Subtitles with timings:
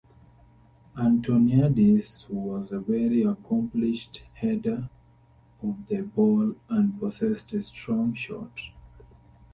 [0.97, 4.89] Antoniadis was a very accomplished header
[5.61, 8.61] of the ball and possessed a strong shot.